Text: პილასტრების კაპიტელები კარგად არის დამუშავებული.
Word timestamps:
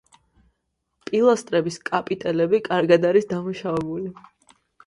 პილასტრების 1.09 1.77
კაპიტელები 1.91 2.63
კარგად 2.71 3.09
არის 3.11 3.29
დამუშავებული. 3.35 4.15